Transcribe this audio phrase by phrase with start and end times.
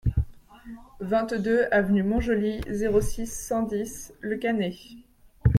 [0.99, 4.73] vingt-deux avenue Mont-Joli, zéro six, cent dix Le Cannet